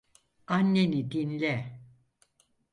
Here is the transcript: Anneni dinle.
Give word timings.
Anneni 0.47 1.11
dinle. 1.11 1.79